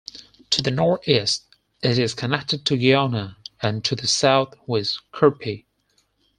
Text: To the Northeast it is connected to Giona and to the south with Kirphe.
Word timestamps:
To 0.49 0.63
the 0.63 0.71
Northeast 0.71 1.43
it 1.83 1.99
is 1.99 2.15
connected 2.15 2.65
to 2.65 2.73
Giona 2.75 3.35
and 3.61 3.85
to 3.85 3.95
the 3.95 4.07
south 4.07 4.55
with 4.65 4.97
Kirphe. 5.13 5.65